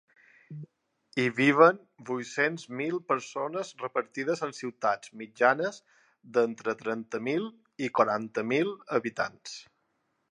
Hi 1.23 1.25
viuen 1.39 1.75
vuit-cents 2.09 2.63
mil 2.79 2.95
persones 3.11 3.69
repartides 3.83 4.41
en 4.49 4.55
ciutats 4.61 5.13
mitjanes 5.21 5.77
d’entre 6.39 6.75
trenta 6.83 7.21
mil 7.29 7.47
i 7.89 7.95
quaranta 7.99 8.47
mil 8.55 8.73
habitants. 8.99 9.59